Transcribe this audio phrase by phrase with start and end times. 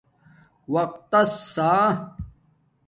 [0.73, 1.71] وقت تس سآ